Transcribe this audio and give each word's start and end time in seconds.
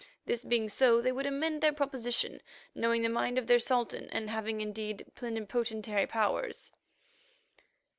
This 0.25 0.43
being 0.43 0.67
so, 0.67 0.99
they 0.99 1.11
would 1.11 1.27
amend 1.27 1.61
their 1.61 1.71
proposition, 1.71 2.41
knowing 2.73 3.03
the 3.03 3.07
mind 3.07 3.37
of 3.37 3.45
their 3.45 3.59
Sultan, 3.59 4.09
and 4.09 4.31
having, 4.31 4.59
indeed, 4.59 5.05
plenipotentiary 5.13 6.07
powers. 6.07 6.71